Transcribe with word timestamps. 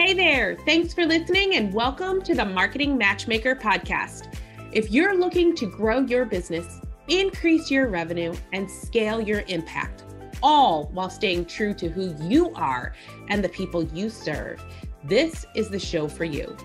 Hey 0.00 0.14
there. 0.14 0.56
Thanks 0.64 0.94
for 0.94 1.04
listening 1.04 1.56
and 1.56 1.74
welcome 1.74 2.22
to 2.22 2.34
the 2.34 2.42
Marketing 2.46 2.96
Matchmaker 2.96 3.54
podcast. 3.54 4.34
If 4.72 4.90
you're 4.90 5.14
looking 5.14 5.54
to 5.56 5.66
grow 5.66 6.00
your 6.00 6.24
business, 6.24 6.80
increase 7.08 7.70
your 7.70 7.88
revenue, 7.88 8.34
and 8.54 8.68
scale 8.68 9.20
your 9.20 9.44
impact, 9.48 10.04
all 10.42 10.86
while 10.94 11.10
staying 11.10 11.44
true 11.44 11.74
to 11.74 11.90
who 11.90 12.16
you 12.26 12.50
are 12.54 12.94
and 13.28 13.44
the 13.44 13.50
people 13.50 13.84
you 13.84 14.08
serve, 14.08 14.64
this 15.04 15.44
is 15.54 15.68
the 15.68 15.78
show 15.78 16.08
for 16.08 16.24
you. 16.24 16.56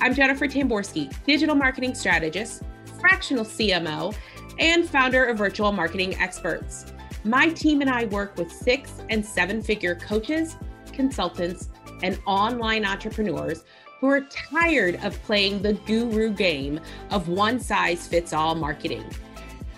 I'm 0.00 0.14
Jennifer 0.14 0.46
Tamborski, 0.46 1.12
digital 1.24 1.56
marketing 1.56 1.96
strategist, 1.96 2.62
fractional 3.00 3.44
CMO, 3.44 4.14
and 4.60 4.88
founder 4.88 5.24
of 5.24 5.38
Virtual 5.38 5.72
Marketing 5.72 6.14
Experts. 6.14 6.86
My 7.24 7.48
team 7.48 7.80
and 7.80 7.90
I 7.90 8.04
work 8.04 8.36
with 8.36 8.52
six 8.52 8.92
and 9.10 9.26
seven 9.26 9.62
figure 9.62 9.96
coaches, 9.96 10.56
consultants, 10.92 11.70
and 12.02 12.18
online 12.26 12.84
entrepreneurs 12.84 13.64
who 14.00 14.08
are 14.08 14.22
tired 14.22 14.96
of 15.02 15.20
playing 15.24 15.60
the 15.60 15.72
guru 15.72 16.30
game 16.30 16.80
of 17.10 17.28
one 17.28 17.58
size 17.58 18.06
fits 18.06 18.32
all 18.32 18.54
marketing. 18.54 19.04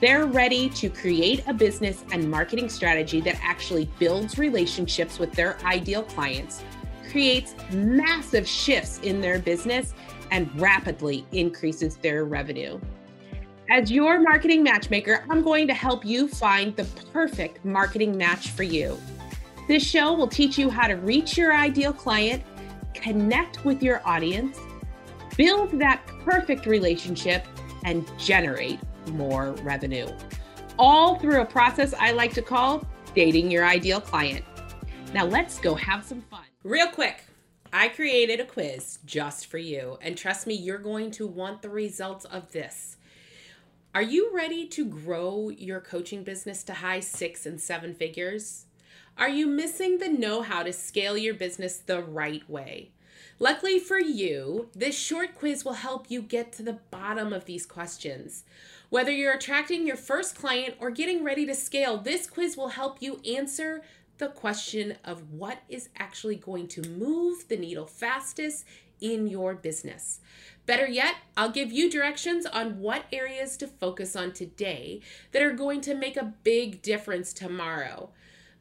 They're 0.00 0.26
ready 0.26 0.70
to 0.70 0.88
create 0.88 1.46
a 1.46 1.52
business 1.52 2.04
and 2.10 2.30
marketing 2.30 2.68
strategy 2.68 3.20
that 3.22 3.38
actually 3.42 3.90
builds 3.98 4.38
relationships 4.38 5.18
with 5.18 5.32
their 5.32 5.58
ideal 5.64 6.02
clients, 6.02 6.62
creates 7.10 7.54
massive 7.70 8.48
shifts 8.48 8.98
in 9.00 9.20
their 9.20 9.38
business, 9.38 9.94
and 10.30 10.48
rapidly 10.60 11.26
increases 11.32 11.96
their 11.96 12.24
revenue. 12.24 12.80
As 13.70 13.90
your 13.90 14.20
marketing 14.20 14.62
matchmaker, 14.62 15.24
I'm 15.30 15.42
going 15.42 15.66
to 15.66 15.74
help 15.74 16.04
you 16.04 16.28
find 16.28 16.74
the 16.76 16.84
perfect 17.12 17.64
marketing 17.64 18.16
match 18.16 18.50
for 18.50 18.62
you. 18.62 18.98
This 19.70 19.88
show 19.88 20.12
will 20.14 20.26
teach 20.26 20.58
you 20.58 20.68
how 20.68 20.88
to 20.88 20.94
reach 20.94 21.38
your 21.38 21.54
ideal 21.54 21.92
client, 21.92 22.42
connect 22.92 23.64
with 23.64 23.84
your 23.84 24.04
audience, 24.04 24.58
build 25.36 25.78
that 25.78 26.04
perfect 26.24 26.66
relationship, 26.66 27.46
and 27.84 28.04
generate 28.18 28.80
more 29.12 29.52
revenue. 29.62 30.08
All 30.76 31.20
through 31.20 31.42
a 31.42 31.44
process 31.44 31.94
I 31.96 32.10
like 32.10 32.34
to 32.34 32.42
call 32.42 32.84
dating 33.14 33.52
your 33.52 33.64
ideal 33.64 34.00
client. 34.00 34.44
Now 35.14 35.26
let's 35.26 35.60
go 35.60 35.76
have 35.76 36.04
some 36.04 36.22
fun. 36.22 36.46
Real 36.64 36.88
quick, 36.88 37.22
I 37.72 37.90
created 37.90 38.40
a 38.40 38.46
quiz 38.46 38.98
just 39.06 39.46
for 39.46 39.58
you, 39.58 39.98
and 40.02 40.18
trust 40.18 40.48
me, 40.48 40.54
you're 40.54 40.78
going 40.78 41.12
to 41.12 41.28
want 41.28 41.62
the 41.62 41.70
results 41.70 42.24
of 42.24 42.50
this. 42.50 42.96
Are 43.94 44.02
you 44.02 44.32
ready 44.34 44.66
to 44.66 44.84
grow 44.84 45.48
your 45.48 45.80
coaching 45.80 46.24
business 46.24 46.64
to 46.64 46.74
high 46.74 46.98
six 46.98 47.46
and 47.46 47.60
seven 47.60 47.94
figures? 47.94 48.66
Are 49.20 49.28
you 49.28 49.46
missing 49.46 49.98
the 49.98 50.08
know 50.08 50.40
how 50.40 50.62
to 50.62 50.72
scale 50.72 51.14
your 51.14 51.34
business 51.34 51.76
the 51.76 52.02
right 52.02 52.48
way? 52.48 52.92
Luckily 53.38 53.78
for 53.78 53.98
you, 54.00 54.70
this 54.74 54.98
short 54.98 55.34
quiz 55.34 55.62
will 55.62 55.74
help 55.74 56.10
you 56.10 56.22
get 56.22 56.54
to 56.54 56.62
the 56.62 56.78
bottom 56.90 57.30
of 57.30 57.44
these 57.44 57.66
questions. 57.66 58.44
Whether 58.88 59.10
you're 59.10 59.34
attracting 59.34 59.86
your 59.86 59.98
first 59.98 60.36
client 60.36 60.76
or 60.80 60.90
getting 60.90 61.22
ready 61.22 61.44
to 61.44 61.54
scale, 61.54 61.98
this 61.98 62.26
quiz 62.26 62.56
will 62.56 62.68
help 62.68 63.02
you 63.02 63.20
answer 63.30 63.82
the 64.16 64.28
question 64.28 64.96
of 65.04 65.30
what 65.30 65.58
is 65.68 65.90
actually 65.98 66.36
going 66.36 66.66
to 66.68 66.88
move 66.88 67.46
the 67.48 67.58
needle 67.58 67.86
fastest 67.86 68.64
in 69.02 69.28
your 69.28 69.54
business. 69.54 70.20
Better 70.64 70.88
yet, 70.88 71.16
I'll 71.36 71.50
give 71.50 71.70
you 71.70 71.90
directions 71.90 72.46
on 72.46 72.80
what 72.80 73.04
areas 73.12 73.58
to 73.58 73.66
focus 73.66 74.16
on 74.16 74.32
today 74.32 75.02
that 75.32 75.42
are 75.42 75.52
going 75.52 75.82
to 75.82 75.94
make 75.94 76.16
a 76.16 76.32
big 76.42 76.80
difference 76.80 77.34
tomorrow. 77.34 78.12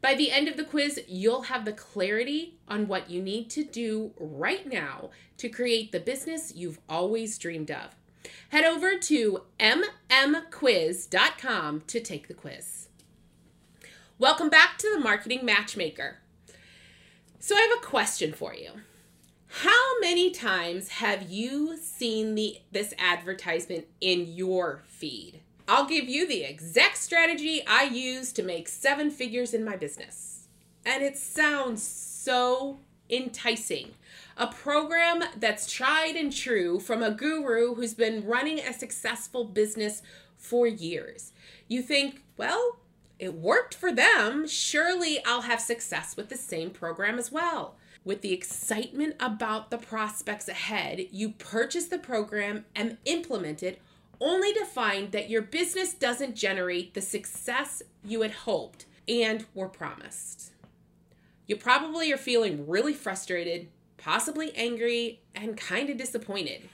By 0.02 0.14
the 0.14 0.30
end 0.30 0.48
of 0.48 0.56
the 0.56 0.64
quiz, 0.64 1.02
you'll 1.06 1.42
have 1.42 1.64
the 1.66 1.72
clarity 1.72 2.58
on 2.66 2.88
what 2.88 3.10
you 3.10 3.22
need 3.22 3.50
to 3.50 3.62
do 3.62 4.12
right 4.18 4.66
now 4.66 5.10
to 5.36 5.48
create 5.48 5.92
the 5.92 6.00
business 6.00 6.54
you've 6.54 6.80
always 6.88 7.36
dreamed 7.36 7.70
of. 7.70 7.94
Head 8.48 8.64
over 8.64 8.98
to 8.98 9.42
mmquiz.com 9.58 11.10
to 11.86 12.00
take 12.00 12.28
the 12.28 12.34
quiz. 12.34 12.88
Welcome 14.18 14.48
back 14.48 14.78
to 14.78 14.90
the 14.92 15.00
Marketing 15.00 15.44
Matchmaker. 15.44 16.18
So, 17.38 17.56
I 17.56 17.60
have 17.60 17.82
a 17.82 17.86
question 17.86 18.32
for 18.34 18.54
you. 18.54 18.70
How 19.46 19.98
many 20.00 20.30
times 20.30 20.88
have 20.88 21.30
you 21.30 21.76
seen 21.78 22.34
the 22.34 22.58
this 22.70 22.92
advertisement 22.98 23.86
in 24.00 24.26
your 24.26 24.82
feed? 24.86 25.40
I'll 25.70 25.86
give 25.86 26.08
you 26.08 26.26
the 26.26 26.42
exact 26.42 26.98
strategy 26.98 27.62
I 27.64 27.84
use 27.84 28.32
to 28.32 28.42
make 28.42 28.66
seven 28.66 29.08
figures 29.08 29.54
in 29.54 29.64
my 29.64 29.76
business. 29.76 30.48
And 30.84 31.00
it 31.00 31.16
sounds 31.16 31.80
so 31.80 32.80
enticing. 33.08 33.92
A 34.36 34.48
program 34.48 35.22
that's 35.36 35.70
tried 35.70 36.16
and 36.16 36.34
true 36.34 36.80
from 36.80 37.04
a 37.04 37.12
guru 37.12 37.76
who's 37.76 37.94
been 37.94 38.26
running 38.26 38.58
a 38.58 38.72
successful 38.72 39.44
business 39.44 40.02
for 40.36 40.66
years. 40.66 41.30
You 41.68 41.82
think, 41.82 42.24
well, 42.36 42.80
it 43.20 43.34
worked 43.34 43.74
for 43.74 43.92
them. 43.92 44.48
Surely 44.48 45.24
I'll 45.24 45.42
have 45.42 45.60
success 45.60 46.16
with 46.16 46.30
the 46.30 46.36
same 46.36 46.70
program 46.70 47.16
as 47.16 47.30
well. 47.30 47.76
With 48.04 48.22
the 48.22 48.32
excitement 48.32 49.14
about 49.20 49.70
the 49.70 49.78
prospects 49.78 50.48
ahead, 50.48 51.06
you 51.12 51.30
purchase 51.30 51.86
the 51.86 51.98
program 51.98 52.64
and 52.74 52.98
implement 53.04 53.62
it 53.62 53.80
only 54.20 54.52
to 54.52 54.64
find 54.64 55.12
that 55.12 55.30
your 55.30 55.42
business 55.42 55.94
doesn't 55.94 56.36
generate 56.36 56.94
the 56.94 57.00
success 57.00 57.82
you 58.04 58.22
had 58.22 58.32
hoped 58.32 58.86
and 59.08 59.46
were 59.54 59.68
promised. 59.68 60.52
You 61.46 61.56
probably 61.56 62.12
are 62.12 62.18
feeling 62.18 62.68
really 62.68 62.94
frustrated, 62.94 63.68
possibly 63.96 64.54
angry, 64.54 65.20
and 65.34 65.56
kind 65.56 65.90
of 65.90 65.96
disappointed. 65.96 66.68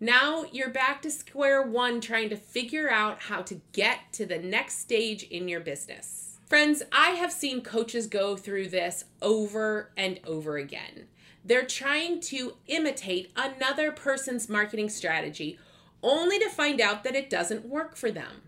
Now 0.00 0.44
you're 0.52 0.70
back 0.70 1.02
to 1.02 1.10
square 1.10 1.62
one 1.62 2.00
trying 2.00 2.30
to 2.30 2.36
figure 2.36 2.90
out 2.90 3.20
how 3.22 3.42
to 3.42 3.60
get 3.72 4.12
to 4.12 4.26
the 4.26 4.38
next 4.38 4.78
stage 4.78 5.24
in 5.24 5.48
your 5.48 5.60
business. 5.60 6.38
Friends, 6.46 6.82
I 6.90 7.10
have 7.10 7.32
seen 7.32 7.60
coaches 7.60 8.06
go 8.06 8.36
through 8.36 8.68
this 8.68 9.04
over 9.20 9.90
and 9.96 10.18
over 10.26 10.56
again. 10.56 11.08
They're 11.44 11.66
trying 11.66 12.20
to 12.22 12.54
imitate 12.66 13.32
another 13.36 13.92
person's 13.92 14.48
marketing 14.48 14.88
strategy 14.88 15.58
only 16.02 16.38
to 16.38 16.48
find 16.48 16.80
out 16.80 17.04
that 17.04 17.16
it 17.16 17.30
doesn't 17.30 17.66
work 17.66 17.96
for 17.96 18.10
them. 18.10 18.42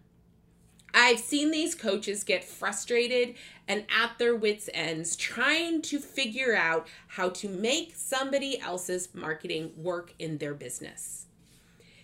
I've 0.92 1.20
seen 1.20 1.50
these 1.50 1.74
coaches 1.74 2.24
get 2.24 2.44
frustrated 2.44 3.34
and 3.68 3.84
at 3.96 4.18
their 4.18 4.34
wits' 4.34 4.68
ends 4.74 5.14
trying 5.14 5.82
to 5.82 6.00
figure 6.00 6.56
out 6.56 6.88
how 7.08 7.30
to 7.30 7.48
make 7.48 7.94
somebody 7.94 8.60
else's 8.60 9.08
marketing 9.14 9.72
work 9.76 10.12
in 10.18 10.38
their 10.38 10.54
business. 10.54 11.26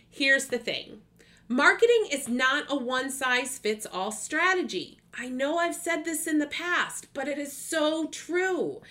Here's 0.08 0.46
the 0.46 0.58
thing 0.58 1.02
marketing 1.48 2.08
is 2.12 2.28
not 2.28 2.64
a 2.68 2.76
one 2.76 3.10
size 3.10 3.58
fits 3.58 3.86
all 3.86 4.12
strategy. 4.12 5.00
I 5.18 5.28
know 5.28 5.58
I've 5.58 5.74
said 5.74 6.04
this 6.04 6.26
in 6.26 6.38
the 6.38 6.46
past, 6.46 7.08
but 7.12 7.26
it 7.26 7.38
is 7.38 7.52
so 7.52 8.06
true. 8.08 8.82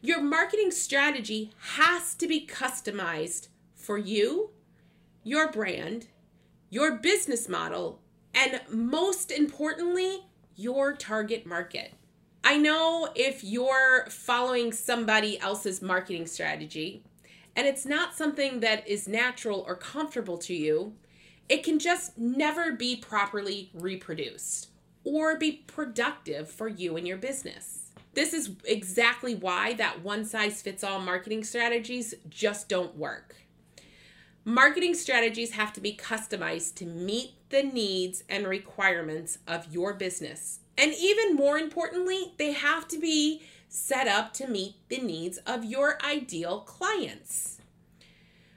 Your 0.00 0.20
marketing 0.20 0.70
strategy 0.70 1.52
has 1.74 2.14
to 2.14 2.26
be 2.26 2.46
customized 2.46 3.48
for 3.74 3.98
you 3.98 4.50
your 5.30 5.48
brand, 5.52 6.08
your 6.70 6.96
business 6.96 7.48
model, 7.48 8.00
and 8.34 8.60
most 8.68 9.30
importantly, 9.30 10.24
your 10.56 10.92
target 10.92 11.46
market. 11.46 11.94
I 12.42 12.56
know 12.56 13.10
if 13.14 13.44
you're 13.44 14.06
following 14.10 14.72
somebody 14.72 15.38
else's 15.38 15.80
marketing 15.80 16.26
strategy 16.26 17.04
and 17.54 17.64
it's 17.64 17.86
not 17.86 18.16
something 18.16 18.58
that 18.58 18.88
is 18.88 19.06
natural 19.06 19.64
or 19.68 19.76
comfortable 19.76 20.36
to 20.38 20.52
you, 20.52 20.94
it 21.48 21.62
can 21.62 21.78
just 21.78 22.18
never 22.18 22.72
be 22.72 22.96
properly 22.96 23.70
reproduced 23.72 24.70
or 25.04 25.38
be 25.38 25.62
productive 25.68 26.50
for 26.50 26.66
you 26.66 26.96
and 26.96 27.06
your 27.06 27.18
business. 27.18 27.92
This 28.14 28.34
is 28.34 28.56
exactly 28.64 29.36
why 29.36 29.74
that 29.74 30.02
one 30.02 30.24
size 30.24 30.60
fits 30.60 30.82
all 30.82 30.98
marketing 30.98 31.44
strategies 31.44 32.14
just 32.28 32.68
don't 32.68 32.96
work. 32.96 33.36
Marketing 34.44 34.94
strategies 34.94 35.52
have 35.52 35.72
to 35.74 35.80
be 35.80 35.94
customized 35.94 36.74
to 36.76 36.86
meet 36.86 37.32
the 37.50 37.62
needs 37.62 38.24
and 38.28 38.46
requirements 38.46 39.38
of 39.46 39.72
your 39.72 39.92
business. 39.92 40.60
And 40.78 40.94
even 40.98 41.36
more 41.36 41.58
importantly, 41.58 42.32
they 42.38 42.52
have 42.52 42.88
to 42.88 42.98
be 42.98 43.42
set 43.68 44.08
up 44.08 44.32
to 44.34 44.48
meet 44.48 44.76
the 44.88 44.98
needs 44.98 45.38
of 45.38 45.64
your 45.64 45.98
ideal 46.02 46.60
clients. 46.60 47.58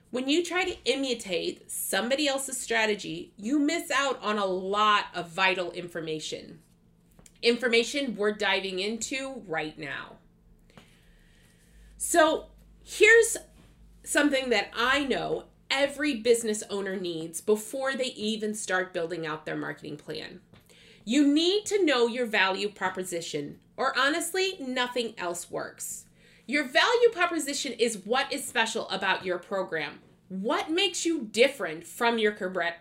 When 0.09 0.29
you 0.29 0.43
try 0.43 0.63
to 0.63 0.77
imitate 0.85 1.69
somebody 1.69 2.27
else's 2.27 2.59
strategy, 2.59 3.33
you 3.35 3.59
miss 3.59 3.91
out 3.91 4.21
on 4.23 4.37
a 4.37 4.45
lot 4.45 5.05
of 5.13 5.29
vital 5.29 5.71
information. 5.71 6.59
Information 7.41 8.15
we're 8.15 8.31
diving 8.31 8.79
into 8.79 9.41
right 9.47 9.77
now. 9.77 10.17
So, 11.97 12.45
here's 12.83 13.37
something 14.03 14.49
that 14.49 14.69
I 14.75 15.03
know 15.03 15.45
every 15.73 16.13
business 16.15 16.63
owner 16.69 16.95
needs 16.95 17.41
before 17.41 17.95
they 17.95 18.13
even 18.13 18.53
start 18.53 18.93
building 18.93 19.25
out 19.25 19.45
their 19.45 19.57
marketing 19.57 19.97
plan. 19.97 20.39
You 21.03 21.27
need 21.27 21.65
to 21.65 21.83
know 21.83 22.07
your 22.07 22.27
value 22.27 22.69
proposition, 22.69 23.59
or 23.75 23.97
honestly, 23.97 24.55
nothing 24.59 25.15
else 25.17 25.49
works. 25.49 26.05
Your 26.45 26.63
value 26.63 27.09
proposition 27.11 27.73
is 27.73 28.05
what 28.05 28.31
is 28.31 28.45
special 28.45 28.87
about 28.89 29.25
your 29.25 29.39
program. 29.39 29.99
What 30.29 30.69
makes 30.69 31.05
you 31.05 31.27
different 31.31 31.85
from 31.85 32.19
your 32.19 32.31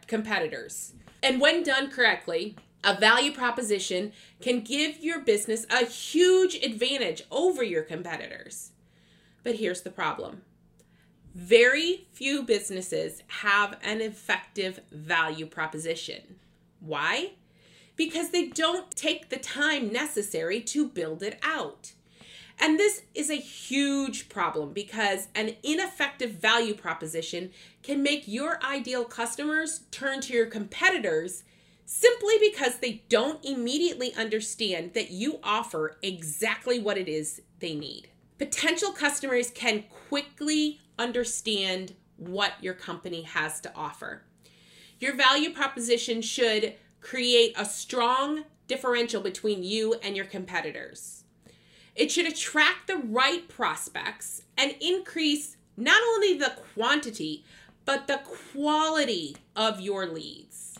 competitors? 0.06 0.92
And 1.22 1.40
when 1.40 1.62
done 1.62 1.90
correctly, 1.90 2.56
a 2.84 2.98
value 2.98 3.32
proposition 3.32 4.12
can 4.40 4.60
give 4.60 5.02
your 5.02 5.20
business 5.20 5.66
a 5.70 5.86
huge 5.86 6.56
advantage 6.56 7.22
over 7.30 7.62
your 7.62 7.82
competitors. 7.82 8.72
But 9.44 9.56
here's 9.56 9.82
the 9.82 9.90
problem 9.90 10.42
very 11.34 12.06
few 12.12 12.43
businesses 12.43 13.23
have 13.26 13.79
an 13.82 14.00
effective 14.00 14.81
value 14.90 15.46
proposition. 15.46 16.37
Why? 16.81 17.32
Because 17.96 18.31
they 18.31 18.49
don't 18.49 18.90
take 18.90 19.29
the 19.29 19.38
time 19.38 19.93
necessary 19.93 20.61
to 20.62 20.88
build 20.88 21.23
it 21.23 21.38
out. 21.43 21.93
And 22.58 22.79
this 22.79 23.02
is 23.14 23.31
a 23.31 23.34
huge 23.34 24.29
problem 24.29 24.73
because 24.73 25.29
an 25.34 25.56
ineffective 25.62 26.32
value 26.32 26.75
proposition 26.75 27.50
can 27.82 28.02
make 28.02 28.28
your 28.28 28.62
ideal 28.62 29.05
customers 29.05 29.81
turn 29.90 30.20
to 30.23 30.32
your 30.32 30.46
competitors 30.46 31.44
simply 31.85 32.35
because 32.38 32.78
they 32.78 33.02
don't 33.08 33.44
immediately 33.44 34.14
understand 34.14 34.94
that 34.94 35.11
you 35.11 35.38
offer 35.43 35.96
exactly 36.02 36.78
what 36.78 36.99
it 36.99 37.08
is 37.08 37.43
they 37.58 37.75
need. 37.75 38.08
Potential 38.38 38.93
customers 38.93 39.50
can 39.50 39.85
quickly 40.08 40.81
understand 40.98 41.94
what 42.16 42.52
your 42.60 42.74
company 42.74 43.22
has 43.22 43.60
to 43.60 43.74
offer. 43.74 44.22
Your 45.00 45.14
value 45.16 45.52
proposition 45.52 46.22
should 46.22 46.74
create 47.00 47.54
a 47.56 47.64
strong 47.64 48.44
differential 48.68 49.20
between 49.20 49.62
you 49.64 49.94
and 49.94 50.16
your 50.16 50.24
competitors. 50.24 51.24
It 51.94 52.10
should 52.10 52.26
attract 52.26 52.86
the 52.86 52.96
right 52.96 53.48
prospects 53.48 54.42
and 54.56 54.74
increase 54.80 55.56
not 55.76 56.00
only 56.14 56.38
the 56.38 56.52
quantity, 56.74 57.44
but 57.84 58.06
the 58.06 58.20
quality 58.52 59.36
of 59.56 59.80
your 59.80 60.06
leads. 60.06 60.78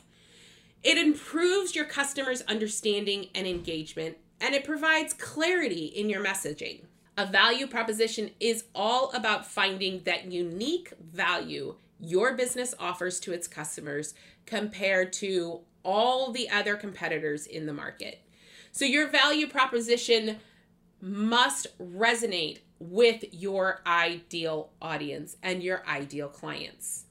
It 0.83 0.99
improves 0.99 1.75
your 1.75 1.85
customers' 1.85 2.43
understanding 2.43 3.29
and 3.35 3.47
engagement, 3.47 4.19
and 4.41 4.55
it 4.55 4.65
provides 4.65 5.13
clarity 5.13 5.87
in 5.87 6.09
your 6.09 6.25
messaging. 6.25 6.83
A 7.17 7.27
value 7.27 7.67
proposition 7.67 8.31
is 8.41 8.65
all 8.75 9.11
about 9.13 9.47
finding 9.47 10.03
that 10.05 10.33
unique 10.33 10.95
value 10.99 11.75
your 12.01 12.35
business 12.35 12.75
offers 12.79 13.21
to 13.21 13.33
its 13.33 13.47
customers 13.47 14.15
compared 14.47 15.13
to 15.13 15.61
all 15.85 16.33
the 16.33 16.49
other 16.49 16.75
competitors 16.77 17.47
in 17.47 17.67
the 17.67 17.73
market. 17.73 18.23
So, 18.73 18.85
your 18.85 19.09
value 19.09 19.47
proposition 19.47 20.39
must 21.01 21.67
resonate 21.79 22.61
with 22.79 23.25
your 23.33 23.81
ideal 23.87 24.71
audience 24.81 25.37
and 25.43 25.63
your 25.63 25.87
ideal 25.87 26.29
clients. 26.29 27.05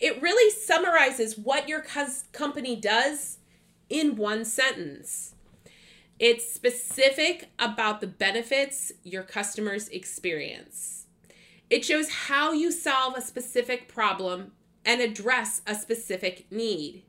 It 0.00 0.22
really 0.22 0.50
summarizes 0.50 1.36
what 1.36 1.68
your 1.68 1.84
company 2.32 2.76
does 2.76 3.38
in 3.90 4.16
one 4.16 4.44
sentence. 4.44 5.34
It's 6.18 6.52
specific 6.52 7.50
about 7.60 8.00
the 8.00 8.08
benefits 8.08 8.90
your 9.04 9.22
customers 9.22 9.88
experience. 9.88 11.06
It 11.70 11.84
shows 11.84 12.10
how 12.10 12.52
you 12.52 12.72
solve 12.72 13.16
a 13.16 13.20
specific 13.20 13.86
problem 13.86 14.52
and 14.84 15.00
address 15.00 15.62
a 15.66 15.76
specific 15.76 16.50
need. 16.50 17.04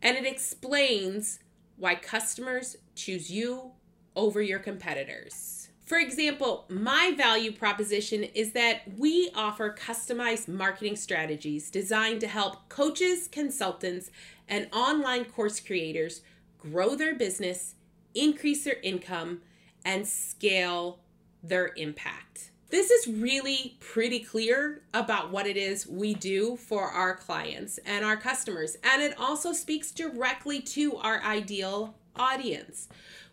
And 0.00 0.16
it 0.16 0.26
explains 0.26 1.40
why 1.76 1.96
customers 1.96 2.76
choose 2.94 3.30
you 3.30 3.72
over 4.14 4.40
your 4.40 4.60
competitors. 4.60 5.68
For 5.84 5.98
example, 5.98 6.66
my 6.68 7.14
value 7.16 7.52
proposition 7.52 8.24
is 8.24 8.52
that 8.52 8.82
we 8.96 9.30
offer 9.34 9.74
customized 9.76 10.48
marketing 10.48 10.96
strategies 10.96 11.70
designed 11.70 12.20
to 12.20 12.28
help 12.28 12.68
coaches, 12.68 13.28
consultants, 13.30 14.10
and 14.48 14.68
online 14.72 15.24
course 15.24 15.58
creators 15.58 16.22
grow 16.58 16.96
their 16.96 17.14
business, 17.14 17.74
increase 18.16 18.64
their 18.64 18.80
income, 18.82 19.42
and 19.84 20.06
scale 20.06 21.00
their 21.42 21.72
impact. 21.76 22.50
This 22.70 22.90
is 22.90 23.06
really 23.06 23.76
pretty 23.78 24.18
clear 24.18 24.82
about 24.92 25.30
what 25.30 25.46
it 25.46 25.56
is 25.56 25.86
we 25.86 26.14
do 26.14 26.56
for 26.56 26.88
our 26.88 27.14
clients 27.14 27.78
and 27.86 28.04
our 28.04 28.16
customers, 28.16 28.76
and 28.82 29.00
it 29.00 29.18
also 29.18 29.52
speaks 29.52 29.92
directly 29.92 30.60
to 30.60 30.96
our 30.96 31.22
ideal 31.22 31.94
audience 32.16 32.88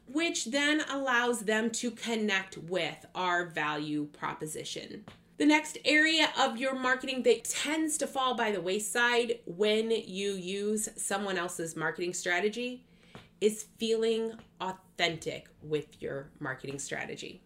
which 0.07 0.45
then 0.45 0.81
allows 0.89 1.41
them 1.41 1.69
to 1.69 1.91
connect 1.91 2.57
with 2.57 3.05
our 3.15 3.45
value 3.45 4.05
proposition. 4.05 5.05
The 5.37 5.45
next 5.45 5.77
area 5.83 6.29
of 6.39 6.57
your 6.57 6.75
marketing 6.75 7.23
that 7.23 7.45
tends 7.45 7.97
to 7.97 8.07
fall 8.07 8.35
by 8.35 8.51
the 8.51 8.61
wayside 8.61 9.39
when 9.45 9.89
you 9.89 10.33
use 10.33 10.89
someone 10.95 11.37
else's 11.37 11.75
marketing 11.75 12.13
strategy 12.13 12.85
is 13.41 13.65
feeling 13.77 14.33
authentic 14.61 15.47
with 15.61 16.01
your 16.01 16.29
marketing 16.39 16.79
strategy. 16.79 17.41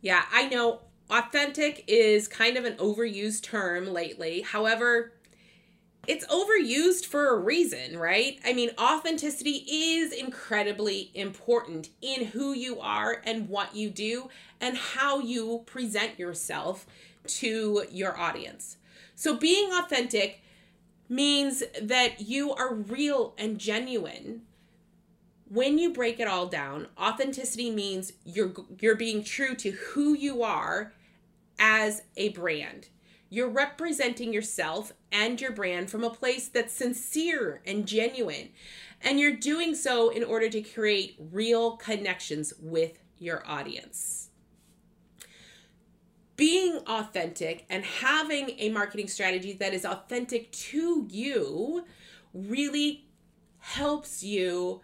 Yeah, 0.00 0.22
I 0.32 0.48
know 0.48 0.80
authentic 1.10 1.84
is 1.86 2.28
kind 2.28 2.56
of 2.56 2.64
an 2.64 2.74
overused 2.74 3.42
term 3.42 3.92
lately. 3.92 4.42
However, 4.42 5.12
it's 6.08 6.26
overused 6.26 7.06
for 7.06 7.28
a 7.28 7.38
reason, 7.38 7.96
right? 7.96 8.40
I 8.44 8.52
mean, 8.52 8.70
authenticity 8.78 9.64
is 9.68 10.12
incredibly 10.12 11.12
important 11.14 11.90
in 12.00 12.26
who 12.26 12.52
you 12.52 12.80
are 12.80 13.22
and 13.24 13.48
what 13.48 13.76
you 13.76 13.88
do 13.88 14.28
and 14.60 14.76
how 14.76 15.20
you 15.20 15.62
present 15.66 16.18
yourself 16.18 16.86
to 17.26 17.84
your 17.90 18.18
audience. 18.18 18.78
So, 19.14 19.36
being 19.36 19.72
authentic 19.72 20.42
means 21.08 21.62
that 21.80 22.22
you 22.22 22.52
are 22.52 22.74
real 22.74 23.34
and 23.38 23.58
genuine. 23.58 24.42
When 25.52 25.76
you 25.76 25.92
break 25.92 26.18
it 26.18 26.26
all 26.26 26.46
down, 26.46 26.86
authenticity 26.98 27.70
means 27.70 28.14
you're 28.24 28.54
you're 28.80 28.96
being 28.96 29.22
true 29.22 29.54
to 29.56 29.72
who 29.72 30.14
you 30.14 30.42
are 30.42 30.94
as 31.58 32.04
a 32.16 32.30
brand. 32.30 32.88
You're 33.28 33.50
representing 33.50 34.32
yourself 34.32 34.94
and 35.10 35.38
your 35.38 35.52
brand 35.52 35.90
from 35.90 36.04
a 36.04 36.10
place 36.10 36.48
that's 36.48 36.72
sincere 36.72 37.60
and 37.66 37.86
genuine. 37.86 38.48
And 39.02 39.20
you're 39.20 39.36
doing 39.36 39.74
so 39.74 40.08
in 40.08 40.24
order 40.24 40.48
to 40.48 40.62
create 40.62 41.16
real 41.18 41.76
connections 41.76 42.54
with 42.58 42.98
your 43.18 43.46
audience. 43.46 44.30
Being 46.36 46.78
authentic 46.86 47.66
and 47.68 47.84
having 47.84 48.54
a 48.58 48.70
marketing 48.70 49.08
strategy 49.08 49.52
that 49.52 49.74
is 49.74 49.84
authentic 49.84 50.50
to 50.52 51.06
you 51.10 51.84
really 52.32 53.04
helps 53.58 54.22
you 54.22 54.80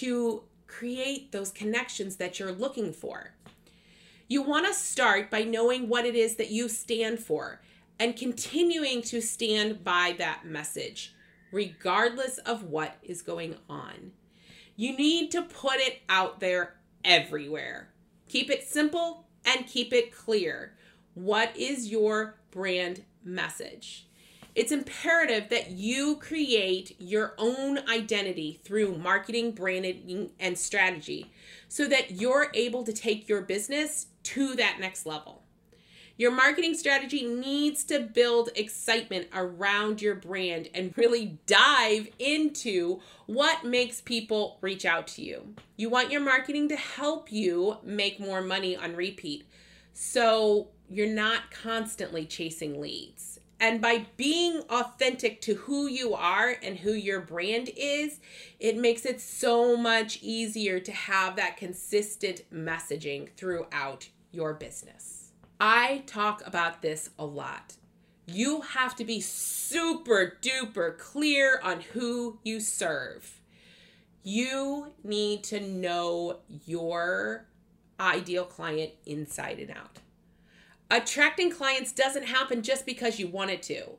to 0.00 0.42
create 0.66 1.32
those 1.32 1.50
connections 1.50 2.16
that 2.16 2.38
you're 2.38 2.52
looking 2.52 2.92
for. 2.92 3.32
You 4.28 4.42
want 4.42 4.66
to 4.66 4.74
start 4.74 5.30
by 5.30 5.42
knowing 5.42 5.88
what 5.88 6.04
it 6.04 6.14
is 6.14 6.36
that 6.36 6.50
you 6.50 6.68
stand 6.68 7.20
for 7.20 7.60
and 7.98 8.16
continuing 8.16 9.02
to 9.02 9.20
stand 9.20 9.84
by 9.84 10.14
that 10.18 10.44
message, 10.44 11.14
regardless 11.52 12.38
of 12.38 12.64
what 12.64 12.96
is 13.02 13.22
going 13.22 13.56
on. 13.70 14.12
You 14.74 14.96
need 14.96 15.30
to 15.30 15.42
put 15.42 15.76
it 15.76 16.00
out 16.08 16.40
there 16.40 16.74
everywhere. 17.04 17.88
Keep 18.28 18.50
it 18.50 18.64
simple 18.64 19.26
and 19.44 19.66
keep 19.66 19.92
it 19.92 20.14
clear. 20.14 20.74
What 21.14 21.56
is 21.56 21.90
your 21.90 22.38
brand 22.50 23.04
message? 23.24 24.05
It's 24.56 24.72
imperative 24.72 25.50
that 25.50 25.72
you 25.72 26.16
create 26.16 26.96
your 26.98 27.34
own 27.36 27.78
identity 27.90 28.58
through 28.64 28.96
marketing, 28.96 29.50
branding, 29.50 30.30
and 30.40 30.56
strategy 30.56 31.30
so 31.68 31.86
that 31.88 32.12
you're 32.12 32.50
able 32.54 32.82
to 32.84 32.92
take 32.94 33.28
your 33.28 33.42
business 33.42 34.06
to 34.22 34.54
that 34.54 34.78
next 34.80 35.04
level. 35.04 35.42
Your 36.16 36.30
marketing 36.30 36.72
strategy 36.72 37.26
needs 37.26 37.84
to 37.84 38.00
build 38.00 38.48
excitement 38.56 39.26
around 39.34 40.00
your 40.00 40.14
brand 40.14 40.70
and 40.72 40.96
really 40.96 41.38
dive 41.44 42.08
into 42.18 43.00
what 43.26 43.62
makes 43.62 44.00
people 44.00 44.56
reach 44.62 44.86
out 44.86 45.06
to 45.08 45.22
you. 45.22 45.54
You 45.76 45.90
want 45.90 46.10
your 46.10 46.22
marketing 46.22 46.70
to 46.70 46.76
help 46.76 47.30
you 47.30 47.76
make 47.84 48.18
more 48.18 48.40
money 48.40 48.74
on 48.74 48.96
repeat. 48.96 49.46
So 49.92 50.68
you're 50.88 51.14
not 51.14 51.50
constantly 51.50 52.24
chasing 52.24 52.80
leads. 52.80 53.38
And 53.58 53.80
by 53.80 54.06
being 54.16 54.60
authentic 54.68 55.40
to 55.42 55.54
who 55.54 55.86
you 55.86 56.14
are 56.14 56.56
and 56.62 56.78
who 56.78 56.92
your 56.92 57.20
brand 57.20 57.70
is, 57.74 58.20
it 58.60 58.76
makes 58.76 59.06
it 59.06 59.20
so 59.20 59.76
much 59.76 60.18
easier 60.22 60.78
to 60.80 60.92
have 60.92 61.36
that 61.36 61.56
consistent 61.56 62.42
messaging 62.52 63.30
throughout 63.36 64.08
your 64.30 64.52
business. 64.52 65.32
I 65.58 66.02
talk 66.06 66.46
about 66.46 66.82
this 66.82 67.10
a 67.18 67.24
lot. 67.24 67.76
You 68.26 68.60
have 68.60 68.94
to 68.96 69.04
be 69.04 69.20
super 69.20 70.36
duper 70.42 70.98
clear 70.98 71.60
on 71.62 71.80
who 71.80 72.38
you 72.44 72.60
serve. 72.60 73.40
You 74.22 74.92
need 75.02 75.44
to 75.44 75.60
know 75.60 76.40
your 76.66 77.46
ideal 77.98 78.44
client 78.44 78.92
inside 79.06 79.60
and 79.60 79.70
out. 79.70 80.00
Attracting 80.90 81.50
clients 81.50 81.92
doesn't 81.92 82.26
happen 82.26 82.62
just 82.62 82.86
because 82.86 83.18
you 83.18 83.26
want 83.26 83.50
it 83.50 83.62
to. 83.64 83.92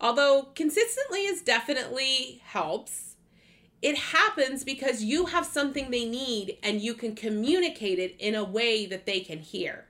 Although 0.00 0.48
consistently 0.54 1.20
is 1.20 1.42
definitely 1.42 2.42
helps, 2.44 3.16
it 3.80 3.96
happens 3.96 4.64
because 4.64 5.02
you 5.02 5.26
have 5.26 5.46
something 5.46 5.90
they 5.90 6.04
need 6.04 6.58
and 6.62 6.80
you 6.80 6.94
can 6.94 7.14
communicate 7.14 7.98
it 7.98 8.16
in 8.18 8.34
a 8.34 8.44
way 8.44 8.86
that 8.86 9.06
they 9.06 9.20
can 9.20 9.38
hear. 9.38 9.86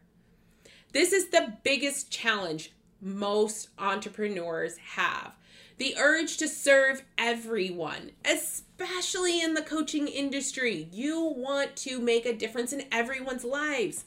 This 0.93 1.13
is 1.13 1.29
the 1.29 1.55
biggest 1.63 2.11
challenge 2.11 2.73
most 3.01 3.69
entrepreneurs 3.79 4.77
have 4.95 5.33
the 5.79 5.97
urge 5.97 6.37
to 6.39 6.49
serve 6.49 7.05
everyone, 7.17 8.11
especially 8.25 9.41
in 9.41 9.55
the 9.55 9.63
coaching 9.63 10.09
industry. 10.09 10.89
You 10.93 11.21
want 11.37 11.77
to 11.77 12.01
make 12.01 12.27
a 12.27 12.37
difference 12.37 12.73
in 12.73 12.87
everyone's 12.91 13.45
lives, 13.45 14.05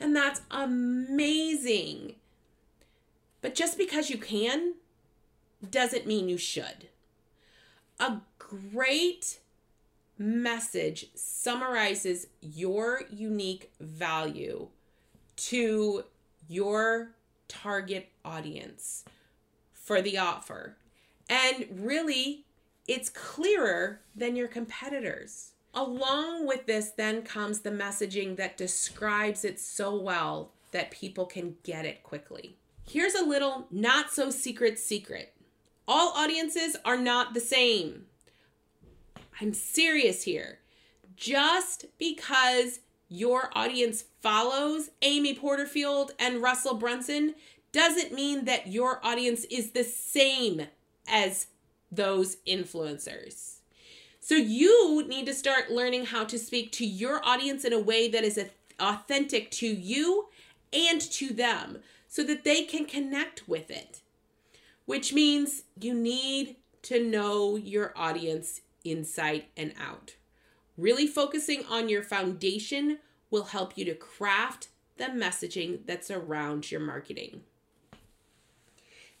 and 0.00 0.16
that's 0.16 0.40
amazing. 0.50 2.14
But 3.42 3.54
just 3.54 3.78
because 3.78 4.10
you 4.10 4.18
can 4.18 4.74
doesn't 5.68 6.06
mean 6.06 6.28
you 6.28 6.38
should. 6.38 6.88
A 7.98 8.18
great 8.38 9.40
message 10.18 11.06
summarizes 11.14 12.26
your 12.40 13.02
unique 13.10 13.70
value 13.78 14.68
to 15.36 16.04
your 16.48 17.12
target 17.48 18.08
audience 18.24 19.04
for 19.72 20.02
the 20.02 20.18
offer. 20.18 20.76
And 21.28 21.66
really, 21.72 22.44
it's 22.86 23.08
clearer 23.08 24.00
than 24.14 24.36
your 24.36 24.48
competitors. 24.48 25.52
Along 25.74 26.46
with 26.46 26.66
this, 26.66 26.90
then 26.90 27.22
comes 27.22 27.60
the 27.60 27.70
messaging 27.70 28.36
that 28.36 28.56
describes 28.56 29.44
it 29.44 29.60
so 29.60 29.94
well 29.94 30.50
that 30.72 30.90
people 30.90 31.26
can 31.26 31.56
get 31.62 31.84
it 31.84 32.02
quickly. 32.02 32.56
Here's 32.88 33.14
a 33.14 33.24
little 33.24 33.66
not 33.70 34.10
so 34.10 34.30
secret 34.30 34.78
secret 34.78 35.32
all 35.92 36.12
audiences 36.16 36.76
are 36.84 36.96
not 36.96 37.34
the 37.34 37.40
same. 37.40 38.06
I'm 39.40 39.52
serious 39.52 40.22
here. 40.22 40.60
Just 41.16 41.86
because 41.98 42.78
your 43.08 43.50
audience 43.54 44.04
follows 44.20 44.90
Amy 45.02 45.34
Porterfield 45.34 46.12
and 46.16 46.40
Russell 46.40 46.74
Brunson 46.74 47.34
doesn't 47.72 48.14
mean 48.14 48.44
that 48.44 48.68
your 48.68 49.04
audience 49.04 49.44
is 49.50 49.72
the 49.72 49.82
same 49.82 50.62
as 51.08 51.48
those 51.90 52.36
influencers. 52.46 53.59
So 54.20 54.34
you 54.34 55.04
need 55.08 55.26
to 55.26 55.34
start 55.34 55.70
learning 55.70 56.06
how 56.06 56.24
to 56.24 56.38
speak 56.38 56.72
to 56.72 56.86
your 56.86 57.26
audience 57.26 57.64
in 57.64 57.72
a 57.72 57.80
way 57.80 58.08
that 58.08 58.22
is 58.22 58.38
authentic 58.78 59.50
to 59.52 59.66
you 59.66 60.28
and 60.72 61.00
to 61.00 61.32
them 61.32 61.78
so 62.06 62.22
that 62.24 62.44
they 62.44 62.64
can 62.64 62.84
connect 62.84 63.48
with 63.48 63.70
it. 63.70 64.02
Which 64.84 65.12
means 65.12 65.62
you 65.80 65.94
need 65.94 66.56
to 66.82 67.02
know 67.02 67.56
your 67.56 67.92
audience 67.96 68.60
inside 68.84 69.44
and 69.56 69.72
out. 69.80 70.16
Really 70.76 71.06
focusing 71.06 71.64
on 71.66 71.88
your 71.88 72.02
foundation 72.02 72.98
will 73.30 73.44
help 73.44 73.76
you 73.76 73.84
to 73.86 73.94
craft 73.94 74.68
the 74.96 75.04
messaging 75.04 75.80
that's 75.86 76.10
around 76.10 76.70
your 76.70 76.80
marketing. 76.80 77.42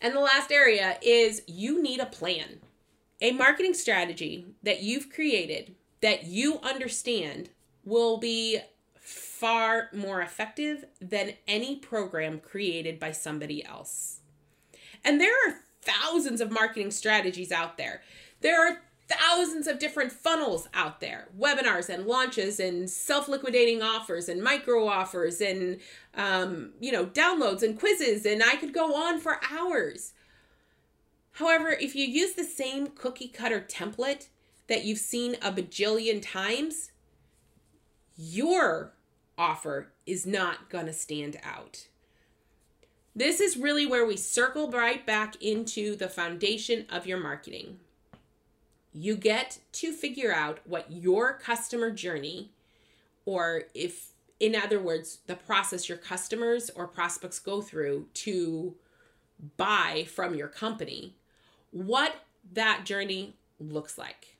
And 0.00 0.14
the 0.14 0.20
last 0.20 0.50
area 0.50 0.98
is 1.02 1.42
you 1.46 1.82
need 1.82 2.00
a 2.00 2.06
plan, 2.06 2.60
a 3.20 3.32
marketing 3.32 3.74
strategy 3.74 4.46
that 4.62 4.82
you've 4.82 5.10
created 5.10 5.74
that 6.00 6.24
you 6.24 6.58
understand 6.60 7.50
will 7.84 8.18
be 8.18 8.60
far 8.94 9.88
more 9.92 10.20
effective 10.20 10.84
than 11.00 11.32
any 11.46 11.76
program 11.76 12.38
created 12.38 12.98
by 12.98 13.12
somebody 13.12 13.64
else. 13.64 14.20
And 15.04 15.20
there 15.20 15.32
are 15.46 15.60
thousands 15.82 16.40
of 16.40 16.50
marketing 16.50 16.90
strategies 16.90 17.50
out 17.50 17.76
there. 17.76 18.02
There 18.40 18.66
are 18.66 18.82
thousands 19.10 19.66
of 19.66 19.78
different 19.78 20.12
funnels 20.12 20.68
out 20.72 21.00
there 21.00 21.26
webinars 21.36 21.88
and 21.88 22.06
launches 22.06 22.60
and 22.60 22.88
self-liquidating 22.88 23.82
offers 23.82 24.28
and 24.28 24.40
micro 24.40 24.86
offers 24.86 25.40
and 25.40 25.80
um, 26.14 26.70
you 26.78 26.92
know 26.92 27.06
downloads 27.06 27.62
and 27.62 27.76
quizzes 27.76 28.24
and 28.24 28.40
i 28.40 28.54
could 28.54 28.72
go 28.72 28.94
on 28.94 29.18
for 29.18 29.40
hours 29.50 30.12
however 31.40 31.70
if 31.70 31.96
you 31.96 32.04
use 32.04 32.34
the 32.34 32.44
same 32.44 32.86
cookie 32.88 33.28
cutter 33.28 33.64
template 33.66 34.28
that 34.68 34.84
you've 34.84 34.98
seen 34.98 35.34
a 35.42 35.50
bajillion 35.50 36.22
times 36.22 36.92
your 38.16 38.92
offer 39.36 39.88
is 40.06 40.26
not 40.26 40.68
going 40.68 40.84
to 40.84 40.92
stand 40.92 41.40
out. 41.42 41.86
This 43.16 43.40
is 43.40 43.56
really 43.56 43.86
where 43.86 44.06
we 44.06 44.16
circle 44.16 44.70
right 44.70 45.04
back 45.04 45.42
into 45.42 45.96
the 45.96 46.08
foundation 46.08 46.84
of 46.90 47.06
your 47.06 47.18
marketing. 47.18 47.80
You 48.92 49.16
get 49.16 49.58
to 49.72 49.92
figure 49.92 50.32
out 50.32 50.60
what 50.64 50.92
your 50.92 51.32
customer 51.32 51.90
journey, 51.90 52.50
or 53.24 53.62
if, 53.74 54.12
in 54.38 54.54
other 54.54 54.80
words, 54.80 55.20
the 55.26 55.36
process 55.36 55.88
your 55.88 55.98
customers 55.98 56.70
or 56.76 56.86
prospects 56.86 57.38
go 57.38 57.62
through 57.62 58.06
to 58.14 58.74
buy 59.56 60.06
from 60.08 60.34
your 60.34 60.48
company, 60.48 61.14
what 61.70 62.14
that 62.52 62.84
journey 62.84 63.34
looks 63.58 63.98
like. 63.98 64.36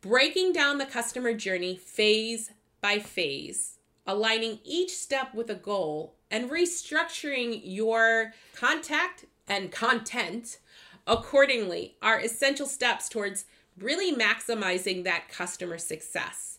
Breaking 0.00 0.52
down 0.52 0.78
the 0.78 0.86
customer 0.86 1.32
journey 1.32 1.76
phase 1.76 2.50
by 2.80 2.98
phase, 2.98 3.78
aligning 4.06 4.60
each 4.64 4.90
step 4.90 5.34
with 5.34 5.50
a 5.50 5.54
goal, 5.54 6.14
and 6.30 6.50
restructuring 6.50 7.60
your 7.64 8.32
contact 8.54 9.24
and 9.48 9.70
content 9.70 10.58
accordingly 11.06 11.96
are 12.02 12.20
essential 12.20 12.66
steps 12.66 13.08
towards 13.08 13.44
really 13.78 14.14
maximizing 14.14 15.04
that 15.04 15.28
customer 15.28 15.78
success, 15.78 16.56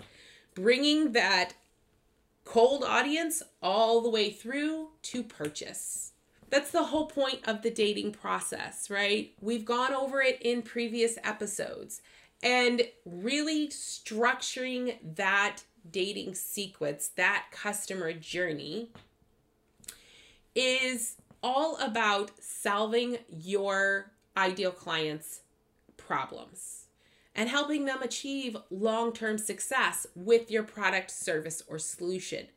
bringing 0.54 1.12
that 1.14 1.54
cold 2.46 2.84
audience 2.84 3.44
all 3.62 4.02
the 4.02 4.10
way 4.10 4.30
through 4.30 4.90
to 5.02 5.24
purchase. 5.24 6.14
That's 6.50 6.72
the 6.72 6.86
whole 6.86 7.08
point 7.08 7.48
of 7.48 7.62
the 7.62 7.70
dating 7.70 8.14
process, 8.14 8.90
right? 8.90 9.34
We've 9.42 9.66
gone 9.66 9.94
over 9.94 10.22
it 10.22 10.42
in 10.42 10.62
previous 10.62 11.18
episodes 11.24 12.02
and 12.42 12.84
really 13.06 13.68
structuring 13.68 14.98
that 15.16 15.64
dating 15.90 16.36
sequence, 16.36 17.10
that 17.16 17.46
customer 17.52 18.14
journey 18.14 18.90
is 20.56 21.16
all 21.44 21.78
about 21.78 22.32
solving 22.40 23.18
your 23.30 24.12
ideal 24.36 24.72
clients' 24.72 25.42
problems 25.96 26.86
and 27.36 27.50
helping 27.50 27.86
them 27.86 28.02
achieve 28.02 28.58
long 28.72 29.14
term 29.14 29.38
success 29.38 30.08
with 30.16 30.50
your 30.50 30.64
product, 30.64 31.12
service, 31.12 31.62
or 31.68 31.78
solution. 31.78 32.48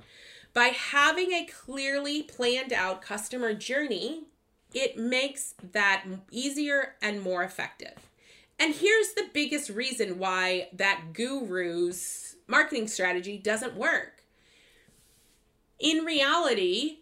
By 0.52 0.66
having 0.66 1.32
a 1.32 1.46
clearly 1.46 2.22
planned 2.22 2.72
out 2.72 3.02
customer 3.02 3.54
journey, 3.54 4.24
it 4.74 4.96
makes 4.96 5.54
that 5.72 6.04
easier 6.30 6.94
and 7.00 7.22
more 7.22 7.42
effective. 7.42 7.94
And 8.58 8.74
here's 8.74 9.14
the 9.14 9.28
biggest 9.32 9.70
reason 9.70 10.18
why 10.18 10.68
that 10.72 11.12
guru's 11.12 12.36
marketing 12.46 12.88
strategy 12.88 13.38
doesn't 13.38 13.74
work. 13.74 14.24
In 15.78 16.04
reality, 16.04 16.98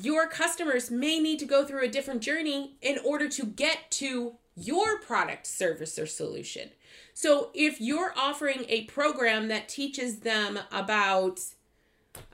your 0.00 0.28
customers 0.28 0.90
may 0.90 1.18
need 1.18 1.38
to 1.40 1.44
go 1.44 1.64
through 1.64 1.84
a 1.84 1.88
different 1.88 2.22
journey 2.22 2.76
in 2.80 2.98
order 3.04 3.28
to 3.28 3.44
get 3.44 3.90
to 3.90 4.34
your 4.54 4.98
product, 5.00 5.46
service, 5.46 5.98
or 5.98 6.06
solution. 6.06 6.70
So 7.12 7.50
if 7.52 7.80
you're 7.80 8.14
offering 8.16 8.64
a 8.68 8.84
program 8.84 9.48
that 9.48 9.68
teaches 9.68 10.20
them 10.20 10.58
about 10.72 11.40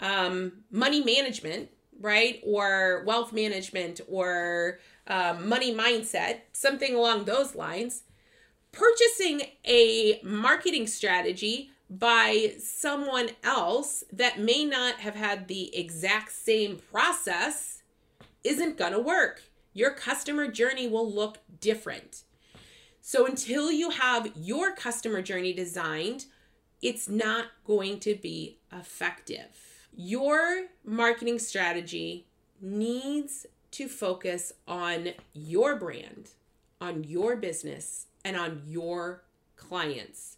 um, 0.00 0.52
money 0.70 1.02
management, 1.02 1.70
right, 2.00 2.40
or 2.44 3.04
wealth 3.06 3.32
management, 3.32 4.00
or 4.08 4.78
um, 5.06 5.48
money 5.48 5.74
mindset, 5.74 6.40
something 6.52 6.94
along 6.94 7.24
those 7.24 7.54
lines, 7.54 8.02
purchasing 8.72 9.42
a 9.66 10.20
marketing 10.22 10.86
strategy 10.86 11.70
by 11.90 12.54
someone 12.58 13.28
else 13.44 14.02
that 14.10 14.40
may 14.40 14.64
not 14.64 14.94
have 14.96 15.14
had 15.14 15.46
the 15.46 15.76
exact 15.76 16.32
same 16.32 16.80
process 16.90 17.82
isn't 18.44 18.78
going 18.78 18.92
to 18.92 18.98
work. 18.98 19.42
Your 19.74 19.90
customer 19.90 20.48
journey 20.48 20.88
will 20.88 21.10
look 21.10 21.38
different. 21.60 22.24
So 23.00 23.26
until 23.26 23.70
you 23.70 23.90
have 23.90 24.30
your 24.36 24.74
customer 24.74 25.22
journey 25.22 25.52
designed, 25.52 26.26
it's 26.80 27.08
not 27.08 27.46
going 27.64 28.00
to 28.00 28.14
be 28.14 28.58
effective. 28.72 29.71
Your 29.94 30.66
marketing 30.84 31.38
strategy 31.38 32.26
needs 32.60 33.46
to 33.72 33.88
focus 33.88 34.52
on 34.66 35.10
your 35.32 35.76
brand, 35.76 36.30
on 36.80 37.04
your 37.04 37.36
business, 37.36 38.06
and 38.24 38.36
on 38.36 38.62
your 38.66 39.22
clients 39.56 40.36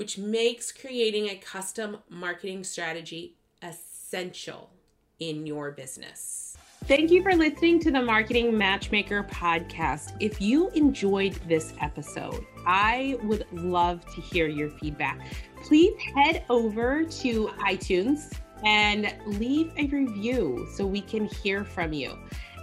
which 0.00 0.16
makes 0.16 0.72
creating 0.72 1.28
a 1.28 1.34
custom 1.36 1.98
marketing 2.08 2.64
strategy 2.64 3.34
essential 3.60 4.70
in 5.18 5.44
your 5.44 5.72
business. 5.72 6.56
Thank 6.84 7.10
you 7.10 7.22
for 7.22 7.36
listening 7.36 7.78
to 7.80 7.90
the 7.90 8.00
Marketing 8.00 8.56
Matchmaker 8.56 9.24
podcast. 9.24 10.16
If 10.18 10.40
you 10.40 10.70
enjoyed 10.70 11.34
this 11.46 11.74
episode, 11.82 12.46
I 12.66 13.18
would 13.24 13.44
love 13.52 14.02
to 14.14 14.22
hear 14.22 14.48
your 14.48 14.70
feedback. 14.70 15.20
Please 15.64 15.92
head 16.14 16.44
over 16.48 17.04
to 17.04 17.48
iTunes 17.58 18.32
and 18.64 19.14
leave 19.26 19.72
a 19.76 19.86
review 19.86 20.68
so 20.74 20.86
we 20.86 21.00
can 21.00 21.26
hear 21.26 21.64
from 21.64 21.92
you. 21.92 22.16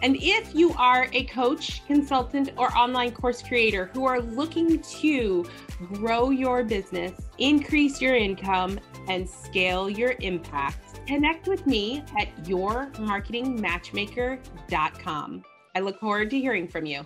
And 0.04 0.16
if 0.20 0.54
you 0.54 0.74
are 0.74 1.10
a 1.12 1.24
coach, 1.26 1.84
consultant, 1.88 2.52
or 2.56 2.72
online 2.78 3.12
course 3.12 3.42
creator 3.42 3.90
who 3.94 4.06
are 4.06 4.22
looking 4.22 4.80
to 4.80 5.50
grow 5.94 6.30
your 6.30 6.64
business, 6.64 7.14
increase 7.40 8.00
your 8.00 8.16
income, 8.16 8.80
and 9.08 9.28
scale 9.28 9.90
your 9.90 10.14
impact, 10.20 11.08
connect 11.08 11.48
with 11.48 11.66
me 11.66 12.04
at 12.20 12.28
yourmarketingmatchmaker.com. 12.44 15.44
I 15.76 15.80
look 15.80 16.00
forward 16.00 16.30
to 16.32 16.40
hearing 16.40 16.68
from 16.68 16.86
you. 16.86 17.06